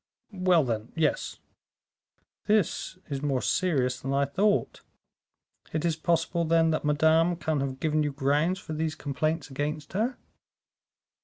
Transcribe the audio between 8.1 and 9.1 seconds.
grounds for these